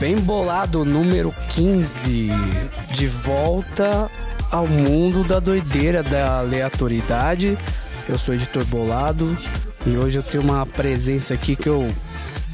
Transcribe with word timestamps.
Bem 0.00 0.14
bolado, 0.16 0.84
número 0.84 1.34
15. 1.54 2.28
De 2.92 3.08
volta 3.08 4.08
ao 4.48 4.64
mundo 4.64 5.24
da 5.24 5.40
doideira, 5.40 6.04
da 6.04 6.38
aleatoriedade. 6.38 7.58
Eu 8.08 8.16
sou 8.16 8.32
editor 8.32 8.64
Bolado 8.66 9.36
e 9.84 9.96
hoje 9.96 10.16
eu 10.16 10.22
tenho 10.22 10.44
uma 10.44 10.64
presença 10.64 11.34
aqui 11.34 11.56
que 11.56 11.68
eu. 11.68 11.88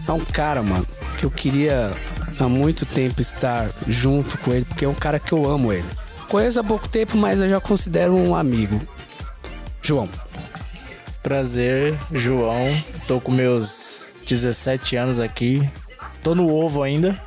É 0.08 0.12
um 0.12 0.24
cara, 0.24 0.62
mano, 0.62 0.86
que 1.18 1.26
eu 1.26 1.30
queria 1.30 1.92
há 2.40 2.48
muito 2.48 2.86
tempo 2.86 3.20
estar 3.20 3.68
junto 3.86 4.38
com 4.38 4.50
ele, 4.50 4.64
porque 4.64 4.86
é 4.86 4.88
um 4.88 4.94
cara 4.94 5.20
que 5.20 5.32
eu 5.32 5.44
amo 5.44 5.70
ele. 5.70 5.84
Conheço 6.30 6.60
há 6.60 6.64
pouco 6.64 6.88
tempo, 6.88 7.14
mas 7.14 7.42
eu 7.42 7.48
já 7.48 7.60
considero 7.60 8.16
um 8.16 8.34
amigo. 8.34 8.80
João. 9.82 10.08
Prazer, 11.22 11.94
João. 12.10 12.66
Tô 13.06 13.20
com 13.20 13.30
meus 13.30 14.08
17 14.26 14.96
anos 14.96 15.20
aqui. 15.20 15.62
Tô 16.22 16.34
no 16.34 16.50
ovo 16.50 16.82
ainda. 16.82 17.22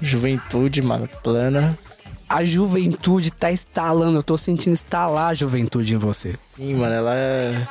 Juventude, 0.00 0.82
mano, 0.82 1.08
plana. 1.22 1.78
A 2.28 2.44
juventude 2.44 3.30
tá 3.30 3.52
instalando, 3.52 4.18
eu 4.18 4.22
tô 4.22 4.36
sentindo 4.36 4.72
instalar 4.72 5.30
a 5.30 5.34
juventude 5.34 5.94
em 5.94 5.96
você. 5.96 6.32
Sim, 6.34 6.74
mano, 6.74 6.94
ela 6.94 7.14
é. 7.14 7.66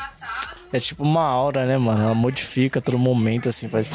É 0.72 0.80
tipo 0.80 1.04
uma 1.04 1.24
aura, 1.24 1.66
né, 1.66 1.78
mano? 1.78 2.04
Ela 2.04 2.14
modifica 2.14 2.82
todo 2.82 2.98
momento, 2.98 3.50
assim, 3.50 3.68
faz. 3.68 3.90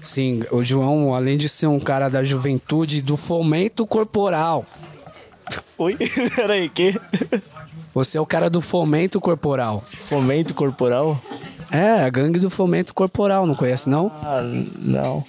Sim, 0.00 0.42
o 0.50 0.62
João, 0.64 1.14
além 1.14 1.38
de 1.38 1.48
ser 1.48 1.68
um 1.68 1.78
cara 1.78 2.08
da 2.08 2.24
juventude, 2.24 3.00
do 3.00 3.16
fomento 3.16 3.86
corporal. 3.86 4.66
Oi? 5.78 5.96
Peraí, 6.34 6.68
que? 6.68 7.00
Você 7.94 8.18
é 8.18 8.20
o 8.20 8.26
cara 8.26 8.50
do 8.50 8.60
fomento 8.60 9.20
corporal. 9.20 9.84
Fomento 10.08 10.54
corporal? 10.54 11.20
É, 11.70 12.02
a 12.02 12.10
gangue 12.10 12.38
do 12.40 12.50
fomento 12.50 12.92
corporal, 12.92 13.46
não 13.46 13.54
conhece 13.54 13.88
não? 13.88 14.10
Ah, 14.22 14.42
não. 14.78 15.24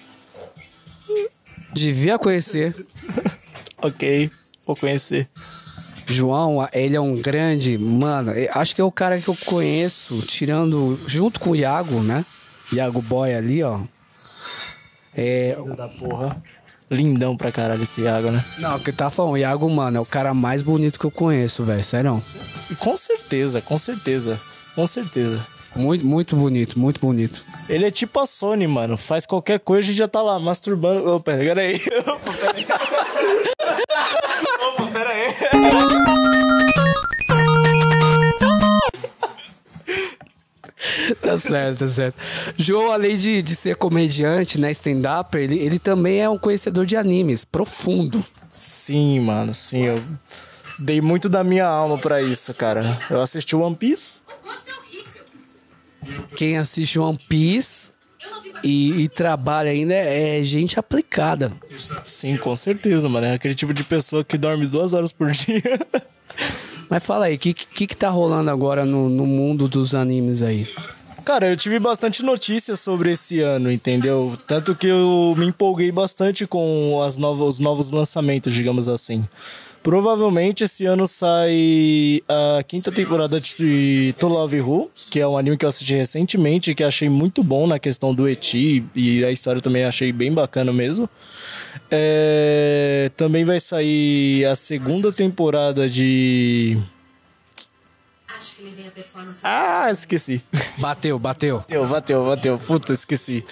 Devia 1.74 2.18
conhecer. 2.20 2.76
ok, 3.82 4.30
vou 4.66 4.76
conhecer. 4.76 5.28
João, 6.08 6.68
ele 6.74 6.96
é 6.96 7.02
um 7.02 7.16
grande, 7.16 7.78
mano, 7.78 8.32
acho 8.52 8.76
que 8.76 8.82
é 8.82 8.84
o 8.84 8.92
cara 8.92 9.20
que 9.20 9.28
eu 9.28 9.38
conheço, 9.46 10.22
tirando, 10.26 11.00
junto 11.08 11.40
com 11.40 11.52
o 11.52 11.56
Iago, 11.56 12.02
né? 12.02 12.26
Iago 12.72 13.02
Boy 13.02 13.34
ali, 13.34 13.64
ó. 13.64 13.80
É. 15.16 15.56
Da 15.76 15.88
porra. 15.88 16.42
Lindão 16.92 17.36
pra 17.36 17.52
caralho 17.52 17.84
esse 17.84 18.02
Iago, 18.02 18.30
né? 18.30 18.44
Não, 18.60 18.76
o 18.76 18.80
que 18.80 18.92
tá 18.92 19.10
falando, 19.10 19.34
o 19.34 19.38
Iago, 19.38 19.70
mano, 19.70 19.98
é 19.98 20.00
o 20.00 20.06
cara 20.06 20.34
mais 20.34 20.62
bonito 20.62 21.00
que 21.00 21.06
eu 21.06 21.12
conheço, 21.12 21.64
velho, 21.64 21.84
sério. 21.84 22.22
Com 22.80 22.98
certeza, 22.98 23.62
com 23.62 23.80
certeza, 23.80 24.40
com 24.76 24.86
certeza. 24.86 25.44
Muito, 25.76 26.06
muito 26.06 26.36
bonito, 26.36 26.78
muito 26.78 27.00
bonito. 27.00 27.44
Ele 27.68 27.86
é 27.86 27.92
tipo 27.92 28.20
a 28.20 28.28
Sony, 28.28 28.68
mano. 28.68 28.96
Faz 28.98 29.26
qualquer 29.26 29.60
coisa 29.60 29.90
e 29.90 29.94
já 29.94 30.08
tá 30.08 30.22
lá, 30.22 30.40
masturbando. 30.40 31.16
Opa, 31.16 31.32
pera 31.32 31.62
aí. 31.62 31.82
Opa, 32.06 32.32
pera 32.34 32.54
aí. 32.54 32.66
Opa, 34.62 34.88
pera 34.92 35.10
aí. 35.10 35.34
tá 41.22 41.38
certo, 41.38 41.80
tá 41.80 41.88
certo. 41.88 42.16
João, 42.58 42.92
além 42.92 43.18
de, 43.18 43.42
de 43.42 43.56
ser 43.56 43.76
comediante, 43.76 44.60
né, 44.60 44.72
stand-up, 44.72 45.36
ele, 45.38 45.58
ele 45.58 45.80
também 45.80 46.22
é 46.22 46.30
um 46.30 46.38
conhecedor 46.38 46.86
de 46.86 46.96
animes, 46.96 47.44
profundo. 47.46 48.24
Sim, 48.50 49.22
mano, 49.22 49.54
sim. 49.54 49.86
Eu 49.86 50.02
dei 50.78 51.02
muito 51.02 51.28
da 51.28 51.44
minha 51.44 51.66
alma 51.66 51.98
para 51.98 52.22
isso, 52.22 52.54
cara. 52.54 53.00
Eu 53.10 53.22
assisti 53.22 53.56
One 53.56 53.76
Piece. 53.76 54.22
Quem 56.36 56.58
assiste 56.58 57.00
One 57.00 57.18
Piece 57.30 57.90
e, 58.64 59.04
e, 59.04 59.10
trabalha 59.10 59.72
ainda 59.72 59.94
é 59.94 60.42
gente 60.44 60.80
aplicada. 60.80 61.52
Sim, 62.06 62.38
com 62.38 62.56
certeza, 62.56 63.10
mano. 63.10 63.28
É 63.28 63.34
aquele 63.34 63.56
tipo 63.56 63.74
de 63.74 63.84
pessoa 63.84 64.24
que 64.24 64.38
dorme 64.38 64.66
duas 64.66 64.94
horas 64.94 65.12
por 65.12 65.32
dia. 65.34 65.80
Mas 66.90 67.04
fala 67.04 67.26
aí, 67.26 67.36
o 67.36 67.40
que, 67.40 67.54
que, 67.54 67.88
que 67.88 67.96
tá 67.96 68.10
rolando 68.10 68.50
agora 68.50 68.86
no, 68.86 69.10
no 69.10 69.26
mundo 69.26 69.68
dos 69.68 69.94
animes 69.94 70.42
aí? 70.42 70.68
Cara, 71.26 71.50
eu 71.50 71.56
tive 71.56 71.80
bastante 71.80 72.22
notícias 72.22 72.82
sobre 72.82 73.14
esse 73.14 73.40
ano, 73.40 73.72
entendeu? 73.72 74.38
Tanto 74.46 74.76
que 74.76 74.88
eu 74.88 75.34
me 75.38 75.48
empolguei 75.48 75.92
bastante 75.92 76.46
com 76.46 77.02
as 77.02 77.18
novas, 77.18 77.56
os 77.56 77.60
novos 77.60 77.92
lançamentos, 77.92 78.54
digamos 78.54 78.90
assim. 78.90 79.26
Provavelmente 79.84 80.64
esse 80.64 80.86
ano 80.86 81.06
sai 81.10 82.24
a 82.30 82.64
quinta 82.64 82.90
temporada 82.90 83.38
de 83.38 84.16
To 84.18 84.30
Love 84.30 84.62
Who, 84.62 84.90
que 85.12 85.20
é 85.20 85.28
um 85.28 85.38
anime 85.38 85.58
que 85.58 85.66
eu 85.66 85.70
assisti 85.70 85.94
recentemente, 85.94 86.74
que 86.74 86.86
achei 86.86 87.10
muito 87.10 87.44
bom 87.44 87.68
na 87.68 87.78
questão 87.78 88.16
do 88.16 88.28
Eti, 88.28 88.86
e 88.96 89.26
a 89.26 89.30
história 89.30 89.62
também 89.62 89.84
achei 89.84 90.14
bem 90.14 90.32
bacana 90.32 90.72
mesmo. 90.72 91.10
É... 91.92 93.12
Também 93.18 93.44
vai 93.44 93.60
sair 93.60 94.46
a 94.46 94.56
segunda 94.56 95.12
temporada 95.12 95.90
de. 95.90 96.82
Ah, 99.44 99.92
esqueci. 99.92 100.42
Bateu, 100.78 101.20
bateu. 101.20 101.60
Bateu, 101.60 101.88
bateu, 101.88 102.26
bateu. 102.26 102.58
Puta, 102.58 102.94
esqueci. 102.94 103.46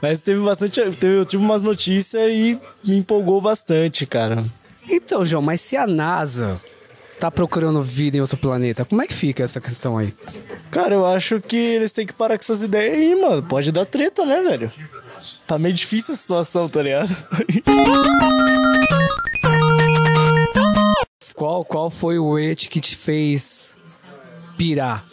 Mas 0.00 0.20
teve 0.20 0.40
bastante. 0.40 0.80
Teve, 0.92 1.18
eu 1.18 1.24
tive 1.24 1.42
umas 1.42 1.62
notícias 1.62 2.30
e 2.30 2.58
me 2.84 2.96
empolgou 2.98 3.40
bastante, 3.40 4.06
cara. 4.06 4.44
Então, 5.12 5.26
João, 5.26 5.42
mas 5.42 5.60
se 5.60 5.76
a 5.76 5.86
NASA 5.86 6.58
tá 7.20 7.30
procurando 7.30 7.82
vida 7.82 8.16
em 8.16 8.20
outro 8.22 8.38
planeta, 8.38 8.82
como 8.82 9.02
é 9.02 9.06
que 9.06 9.12
fica 9.12 9.44
essa 9.44 9.60
questão 9.60 9.98
aí? 9.98 10.10
Cara, 10.70 10.94
eu 10.94 11.04
acho 11.04 11.38
que 11.38 11.54
eles 11.54 11.92
têm 11.92 12.06
que 12.06 12.14
parar 12.14 12.38
com 12.38 12.42
essas 12.42 12.62
ideias 12.62 12.94
aí, 12.94 13.14
mano. 13.20 13.42
Pode 13.42 13.70
dar 13.70 13.84
treta, 13.84 14.24
né, 14.24 14.40
velho? 14.40 14.70
Tá 15.46 15.58
meio 15.58 15.74
difícil 15.74 16.14
a 16.14 16.16
situação, 16.16 16.66
tá 16.66 16.80
ligado? 16.80 17.14
qual, 21.36 21.62
qual 21.62 21.90
foi 21.90 22.18
o 22.18 22.38
et 22.38 22.70
que 22.70 22.80
te 22.80 22.96
fez 22.96 23.76
pirar? 24.62 25.04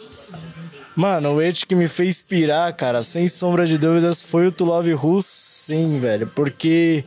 Mano, 0.94 1.34
o 1.34 1.42
et 1.42 1.66
que 1.66 1.74
me 1.74 1.88
fez 1.88 2.22
pirar, 2.22 2.72
cara, 2.76 3.02
sem 3.02 3.26
sombra 3.26 3.66
de 3.66 3.78
dúvidas, 3.78 4.22
foi 4.22 4.46
o 4.46 4.52
To 4.52 4.64
Love 4.64 4.94
Who, 4.94 5.22
sim, 5.22 5.98
velho. 5.98 6.26
Porque 6.28 7.04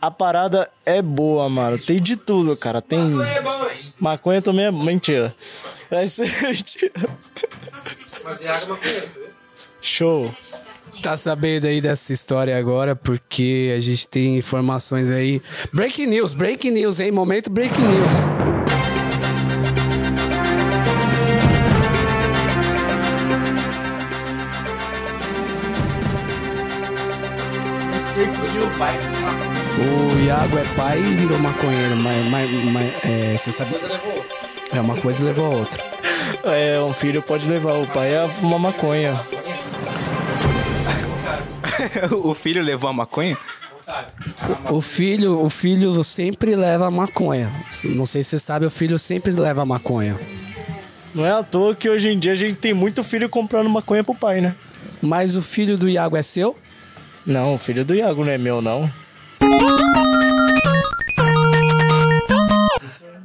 a 0.00 0.10
parada 0.10 0.70
é 0.86 1.02
boa, 1.02 1.48
mano. 1.48 1.76
Tem 1.78 2.00
de 2.00 2.14
tudo, 2.14 2.56
cara. 2.56 2.80
Tem. 2.80 3.00
Maconha 3.98 4.40
também 4.40 4.66
é 4.66 4.70
mentira. 4.70 5.34
Vai 5.90 6.06
ser 6.06 6.30
mentira. 6.42 6.92
Show. 9.80 10.32
Tá 11.02 11.16
sabendo 11.16 11.66
aí 11.66 11.80
dessa 11.80 12.12
história 12.12 12.56
agora, 12.56 12.94
porque 12.94 13.74
a 13.76 13.80
gente 13.80 14.06
tem 14.06 14.36
informações 14.36 15.10
aí. 15.10 15.40
Breaking 15.72 16.06
news, 16.06 16.34
breaking 16.34 16.72
news, 16.72 17.00
hein? 17.00 17.10
Momento 17.10 17.50
breaking 17.50 17.82
news. 17.82 18.51
O 28.90 30.18
Iago 30.24 30.58
é 30.58 30.64
pai 30.76 30.98
e 30.98 31.14
virou 31.14 31.38
maconheiro, 31.38 31.96
mas, 31.96 32.28
mas, 32.30 32.50
mas 32.72 32.92
é, 33.04 33.36
você 33.36 33.52
sabe. 33.52 33.76
É 34.72 34.80
uma 34.80 34.96
coisa 34.96 35.22
levou 35.22 35.46
a 35.46 35.56
outra. 35.56 35.82
É, 36.44 36.80
um 36.80 36.92
filho 36.92 37.22
pode 37.22 37.48
levar, 37.48 37.74
o 37.74 37.86
pai 37.86 38.14
é 38.14 38.24
uma 38.42 38.58
maconha. 38.58 39.20
o 42.24 42.34
filho 42.34 42.62
levou 42.62 42.90
a 42.90 42.92
maconha? 42.92 43.36
O 44.70 44.80
filho, 44.80 45.40
o 45.40 45.50
filho 45.50 46.02
sempre 46.02 46.56
leva 46.56 46.86
a 46.86 46.90
maconha. 46.90 47.50
Não 47.84 48.06
sei 48.06 48.22
se 48.22 48.30
você 48.30 48.38
sabe, 48.38 48.66
o 48.66 48.70
filho 48.70 48.98
sempre 48.98 49.32
leva 49.32 49.62
a 49.62 49.66
maconha. 49.66 50.18
Não 51.14 51.26
é 51.26 51.32
à 51.32 51.42
toa 51.42 51.74
que 51.74 51.90
hoje 51.90 52.08
em 52.08 52.18
dia 52.18 52.32
a 52.32 52.36
gente 52.36 52.56
tem 52.56 52.72
muito 52.72 53.04
filho 53.04 53.28
comprando 53.28 53.68
maconha 53.68 54.02
pro 54.02 54.14
pai, 54.14 54.40
né? 54.40 54.54
Mas 55.00 55.36
o 55.36 55.42
filho 55.42 55.76
do 55.76 55.88
Iago 55.88 56.16
é 56.16 56.22
seu? 56.22 56.56
Não, 57.24 57.54
o 57.54 57.58
filho 57.58 57.84
do 57.84 57.94
Iago 57.94 58.24
não 58.24 58.32
é 58.32 58.38
meu, 58.38 58.60
não. 58.60 58.90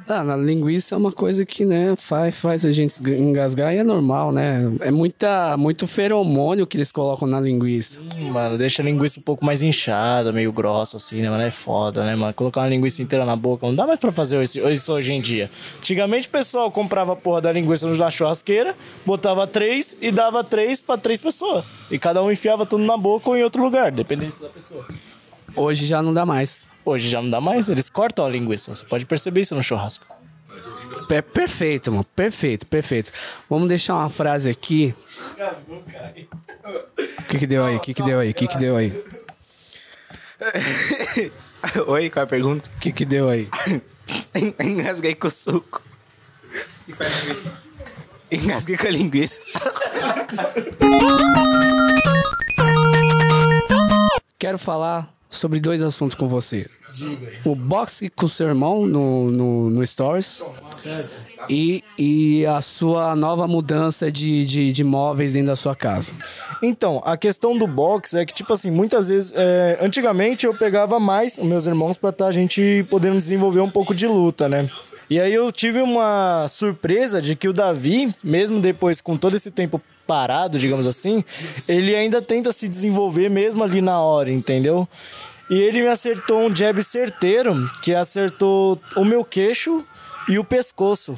Ah, 0.10 0.24
na 0.24 0.38
linguiça 0.38 0.96
é 0.96 0.98
uma 0.98 1.12
coisa 1.12 1.46
que, 1.46 1.66
né, 1.66 1.94
faz, 1.98 2.40
faz 2.40 2.64
a 2.64 2.72
gente 2.72 2.96
engasgar 3.12 3.74
e 3.74 3.78
é 3.78 3.84
normal, 3.84 4.32
né? 4.32 4.62
É 4.80 4.90
muita, 4.90 5.58
muito 5.58 5.86
feromônio 5.86 6.66
que 6.66 6.78
eles 6.78 6.94
colocam 6.94 7.28
na 7.28 7.42
linguiça. 7.42 8.00
Hum, 8.18 8.32
mano, 8.32 8.58
deixa 8.58 8.82
a 8.82 8.86
linguiça 8.86 9.20
um 9.20 9.24
pouco 9.24 9.46
mais 9.46 9.62
inchada, 9.62 10.32
meio 10.32 10.54
grossa, 10.54 10.96
assim, 10.96 11.22
né, 11.22 11.30
mano? 11.30 11.44
É 11.44 11.52
foda, 11.52 12.06
né, 12.06 12.16
mano? 12.16 12.34
Colocar 12.34 12.62
uma 12.62 12.70
linguiça 12.70 13.02
inteira 13.02 13.26
na 13.26 13.36
boca, 13.36 13.68
não 13.68 13.76
dá 13.76 13.86
mais 13.86 14.00
pra 14.00 14.10
fazer 14.10 14.42
isso, 14.42 14.60
isso 14.70 14.94
hoje 14.94 15.12
em 15.12 15.20
dia. 15.20 15.52
Antigamente 15.80 16.30
o 16.30 16.32
pessoal 16.32 16.72
comprava 16.72 17.12
a 17.12 17.16
porra 17.18 17.42
da 17.42 17.52
linguiça 17.52 17.86
na 17.86 18.10
churrasqueira, 18.10 18.78
botava 19.06 19.46
três 19.46 19.94
e 20.02 20.10
dava 20.10 20.42
três 20.42 20.80
pra 20.80 20.98
três 20.98 21.20
pessoas. 21.20 21.66
E 21.92 22.00
cada 22.00 22.24
um 22.24 22.32
enfiava 22.32 22.66
tudo 22.66 22.86
na 22.86 22.96
boca 22.96 23.30
ou 23.30 23.36
em 23.36 23.44
outro 23.44 23.62
lugar, 23.62 23.92
dependendo 23.92 24.40
da 24.40 24.48
pessoa. 24.48 24.86
Hoje 25.54 25.86
já 25.86 26.02
não 26.02 26.14
dá 26.14 26.26
mais. 26.26 26.66
Hoje 26.88 27.10
já 27.10 27.22
não 27.22 27.30
dá 27.30 27.42
mais, 27.42 27.68
eles 27.68 27.90
cortam 27.90 28.24
a 28.24 28.30
linguiça. 28.30 28.74
Você 28.74 28.86
pode 28.86 29.06
perceber 29.06 29.42
isso 29.42 29.54
no 29.54 29.62
churrasco. 29.62 30.06
É 31.10 31.22
perfeito, 31.22 31.92
mano. 31.92 32.06
Perfeito, 32.16 32.66
perfeito. 32.66 33.12
Vamos 33.50 33.68
deixar 33.68 33.96
uma 33.96 34.10
frase 34.10 34.50
aqui. 34.50 34.96
O 37.20 37.24
que, 37.24 37.40
que 37.40 37.46
deu 37.46 37.66
aí? 37.66 37.76
O 37.76 37.82
que, 37.82 37.94
que 37.94 38.02
deu 38.02 38.20
aí? 38.22 38.32
O 38.32 38.34
que, 38.34 38.48
que 38.48 38.58
deu 38.58 38.78
aí? 38.78 39.04
Oi, 41.88 42.10
qual 42.10 42.22
é 42.22 42.24
a 42.24 42.26
pergunta? 42.26 42.70
O 42.78 42.80
que 42.80 42.94
que 42.94 43.04
deu 43.04 43.28
aí? 43.28 43.50
Engasguei 44.64 45.14
com 45.14 45.28
o 45.28 45.32
suco. 45.32 45.84
Engasguei 48.32 48.78
com 48.78 48.88
a 48.88 48.92
linguiça. 48.92 49.42
Quero 54.40 54.58
falar 54.58 55.17
sobre 55.30 55.60
dois 55.60 55.82
assuntos 55.82 56.16
com 56.16 56.28
você. 56.28 56.68
O 57.46 57.54
boxe 57.54 58.10
com 58.10 58.26
o 58.26 58.30
seu 58.30 58.48
irmão 58.48 58.86
no, 58.86 59.32
no, 59.32 59.70
no 59.70 59.86
Stories. 59.86 60.44
E, 61.50 61.84
e 61.98 62.46
a 62.46 62.62
sua 62.62 63.16
nova 63.16 63.48
mudança 63.48 64.12
de, 64.12 64.46
de, 64.46 64.72
de 64.72 64.84
móveis 64.84 65.34
dentro 65.34 65.48
da 65.48 65.56
sua 65.56 65.76
casa. 65.76 66.14
Então, 66.62 67.02
a 67.06 67.18
questão 67.18 67.58
do 67.58 67.68
box 67.68 68.14
é 68.16 68.26
que, 68.26 68.34
tipo 68.34 68.54
assim, 68.54 68.72
muitas 68.72 69.08
vezes. 69.08 69.34
é, 69.36 69.78
antigamente 69.82 70.46
eu 70.46 70.54
pegava 70.54 71.00
mais 71.00 71.38
os 71.38 71.46
meus 71.46 71.66
irmãos 71.66 71.98
pra 71.98 72.12
tá, 72.12 72.28
a 72.28 72.32
gente 72.32 72.86
podendo 72.90 73.18
desenvolver 73.18 73.62
um 73.62 73.70
pouco 73.70 73.94
de 73.94 74.08
luta, 74.08 74.48
né? 74.48 74.70
E 75.10 75.22
aí 75.22 75.34
eu 75.34 75.52
tive 75.52 75.82
uma 75.82 76.48
surpresa 76.50 77.22
de 77.22 77.36
que 77.36 77.48
o 77.48 77.54
Davi, 77.54 78.14
mesmo 78.24 78.60
depois 78.60 79.00
com 79.00 79.16
todo 79.16 79.38
esse 79.38 79.50
tempo 79.50 79.82
parado, 80.06 80.60
digamos 80.60 80.88
assim, 80.88 81.24
ele 81.68 81.96
ainda 81.96 82.22
tenta 82.22 82.52
se 82.52 82.68
desenvolver 82.68 83.30
mesmo 83.30 83.64
ali 83.64 83.82
na 83.82 84.00
hora, 84.00 84.32
entendeu? 84.32 84.88
E 85.50 85.56
ele 85.56 85.82
me 85.82 85.88
acertou 85.88 86.42
um 86.42 86.54
jab 86.54 86.84
certeiro, 86.84 87.70
que 87.82 87.96
acertou 87.96 88.80
o 88.96 89.06
meu 89.06 89.24
queixo 89.24 89.86
e 90.28 90.38
o 90.38 90.44
pescoço. 90.44 91.18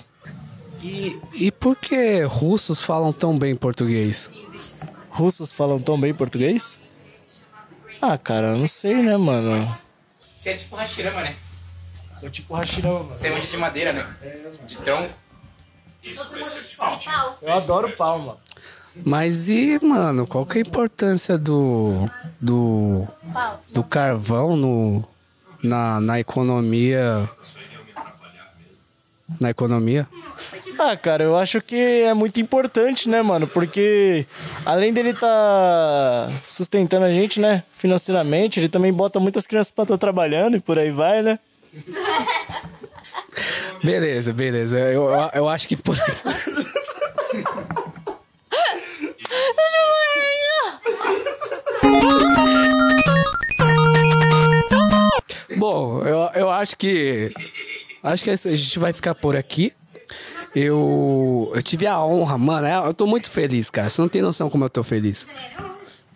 E, 0.81 1.19
e 1.33 1.51
por 1.51 1.75
que 1.75 2.23
russos 2.23 2.79
falam 2.79 3.11
tão 3.11 3.37
bem 3.37 3.55
português? 3.55 4.29
Russos 5.09 5.51
falam 5.51 5.81
tão 5.81 5.99
bem 5.99 6.13
português? 6.13 6.79
Ah, 8.01 8.17
cara, 8.17 8.49
eu 8.49 8.57
não 8.57 8.67
sei, 8.67 8.95
né, 8.95 9.17
mano? 9.17 9.67
Você 10.35 10.51
é 10.51 10.53
tipo 10.53 10.75
Hashirama, 10.75 11.21
né? 11.21 11.35
Sou 12.19 12.29
tipo 12.29 12.53
Hashirama, 12.53 12.99
mano. 12.99 13.13
Você 13.13 13.27
é 13.29 13.39
de 13.39 13.57
madeira, 13.57 13.93
né? 13.93 14.05
De 14.67 14.77
tronco. 14.77 15.13
Eu 17.41 17.53
adoro 17.53 17.89
palma. 17.91 18.37
Mas 19.05 19.47
e, 19.47 19.79
mano, 19.81 20.27
qual 20.27 20.45
que 20.45 20.57
é 20.57 20.61
a 20.61 20.65
importância 20.67 21.37
do. 21.37 22.09
do. 22.41 23.07
do 23.73 23.83
carvão 23.85 24.57
no. 24.57 25.05
na, 25.63 26.01
na 26.01 26.19
economia. 26.19 27.29
Na 29.39 29.51
economia? 29.51 30.05
Ah, 30.77 30.97
cara, 30.97 31.23
eu 31.23 31.37
acho 31.37 31.61
que 31.61 31.75
é 31.75 32.13
muito 32.13 32.41
importante, 32.41 33.07
né, 33.07 33.21
mano? 33.21 33.47
Porque 33.47 34.25
além 34.65 34.91
dele 34.91 35.13
tá 35.13 36.29
sustentando 36.43 37.05
a 37.05 37.09
gente, 37.09 37.39
né, 37.39 37.63
financeiramente, 37.77 38.59
ele 38.59 38.67
também 38.69 38.91
bota 38.91 39.19
muitas 39.19 39.45
crianças 39.45 39.71
pra 39.71 39.83
estar 39.83 39.97
trabalhando 39.97 40.57
e 40.57 40.59
por 40.59 40.79
aí 40.79 40.89
vai, 40.89 41.21
né? 41.21 41.39
Beleza, 43.83 44.33
beleza. 44.33 44.77
Eu, 44.79 45.09
eu, 45.33 45.47
acho 45.47 45.67
que 45.67 45.77
por. 45.77 45.95
Bom, 55.57 56.01
eu, 56.03 56.29
eu 56.35 56.49
acho 56.49 56.77
que. 56.77 57.31
Acho 58.01 58.23
que 58.23 58.29
a 58.29 58.35
gente 58.35 58.79
vai 58.79 58.93
ficar 58.93 59.13
por 59.15 59.35
aqui. 59.35 59.73
Eu, 60.55 61.51
eu 61.53 61.61
tive 61.61 61.85
a 61.85 62.03
honra, 62.03 62.37
mano. 62.37 62.65
é, 62.65 62.75
Eu 62.75 62.93
tô 62.93 63.05
muito 63.05 63.29
feliz, 63.29 63.69
cara. 63.69 63.89
Você 63.89 64.01
não 64.01 64.09
tem 64.09 64.21
noção 64.21 64.49
como 64.49 64.65
eu 64.65 64.69
tô 64.69 64.83
feliz. 64.83 65.29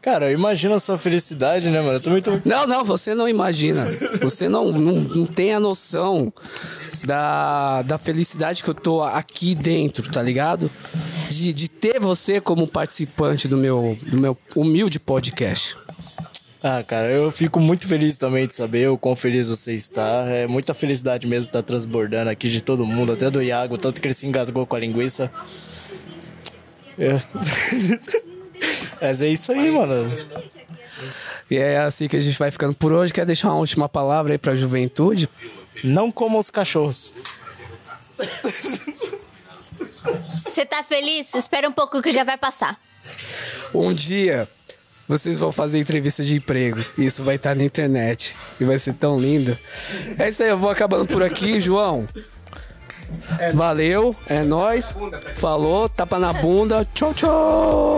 Cara, 0.04 0.30
eu 0.30 0.34
imagino 0.34 0.76
a 0.76 0.82
sua 0.82 0.98
felicidade, 0.98 1.70
né, 1.70 1.80
mano? 1.80 1.94
Eu 1.94 2.02
também 2.02 2.22
tô 2.22 2.32
muito... 2.32 2.50
Não, 2.50 2.68
não, 2.68 2.84
você 2.84 3.16
não 3.16 3.26
imagina. 3.26 3.86
Você 4.22 4.50
não, 4.50 4.70
não, 4.70 4.96
não 4.96 5.26
tem 5.26 5.54
a 5.54 5.62
noção 5.62 6.32
da, 7.06 7.82
da 7.84 7.98
felicidade 7.98 8.62
que 8.62 8.70
eu 8.70 8.74
tô 8.74 9.02
aqui 9.02 9.56
dentro, 9.56 10.12
tá 10.12 10.22
ligado? 10.22 10.70
De, 11.30 11.54
de 11.54 11.70
ter 11.70 12.02
você 12.02 12.42
como 12.42 12.68
participante 12.68 13.48
do 13.48 13.56
meu, 13.56 13.98
do 14.02 14.18
meu 14.18 14.38
humilde 14.58 15.00
podcast. 15.00 15.78
Ah, 16.62 16.84
cara, 16.84 17.08
eu 17.10 17.32
fico 17.32 17.62
muito 17.62 17.88
feliz 17.88 18.18
também 18.18 18.46
de 18.46 18.56
saber 18.56 18.90
o 18.90 18.98
quão 18.98 19.16
feliz 19.16 19.48
você 19.48 19.72
está. 19.72 20.26
É 20.28 20.46
muita 20.48 20.74
felicidade 20.74 21.26
mesmo 21.26 21.46
estar 21.46 21.64
transbordando 21.64 22.30
aqui 22.30 22.50
de 22.50 22.60
todo 22.60 22.86
mundo, 22.86 23.14
até 23.14 23.32
do 23.32 23.42
Iago, 23.42 23.78
tanto 23.78 24.02
que 24.02 24.08
ele 24.08 24.14
se 24.14 24.28
engasgou 24.28 24.68
com 24.68 24.76
a 24.76 24.80
linguiça. 24.80 25.32
É. 27.00 27.22
Mas 29.02 29.22
é 29.22 29.28
isso 29.28 29.52
aí, 29.52 29.72
mano. 29.72 29.94
E 31.50 31.58
é 31.58 31.80
assim 31.80 32.08
que 32.08 32.16
a 32.16 32.20
gente 32.20 32.38
vai 32.38 32.52
ficando 32.52 32.74
por 32.74 32.92
hoje. 32.92 33.14
Quer 33.14 33.26
deixar 33.26 33.50
uma 33.50 33.58
última 33.58 33.90
palavra 33.90 34.34
aí 34.34 34.38
pra 34.38 34.56
juventude? 34.56 35.30
Não 35.84 36.12
comam 36.12 36.40
os 36.40 36.50
cachorros. 36.50 37.14
Você 40.46 40.66
tá 40.66 40.84
feliz? 40.84 41.34
Espera 41.34 41.68
um 41.68 41.72
pouco 41.72 42.02
que 42.02 42.12
já 42.12 42.24
vai 42.24 42.38
passar. 42.38 42.80
Um 43.74 43.94
dia 43.94 44.48
vocês 45.08 45.38
vão 45.38 45.52
fazer 45.52 45.80
entrevista 45.80 46.24
de 46.24 46.36
emprego. 46.36 46.84
Isso 46.98 47.24
vai 47.24 47.36
estar 47.36 47.56
na 47.56 47.64
internet. 47.64 48.36
E 48.60 48.64
vai 48.64 48.80
ser 48.80 48.94
tão 48.94 49.18
lindo. 49.18 49.58
É 50.18 50.30
isso 50.30 50.42
aí, 50.44 50.50
eu 50.50 50.58
vou 50.58 50.70
acabando 50.70 51.06
por 51.08 51.22
aqui, 51.22 51.60
João. 51.60 52.08
É. 53.40 53.52
Valeu, 53.52 54.16
é 54.28 54.44
nós. 54.44 54.96
Falou, 55.36 55.88
tapa 55.90 56.20
na 56.20 56.34
bunda. 56.34 56.88
Tchau, 56.94 57.14
tchau. 57.14 57.98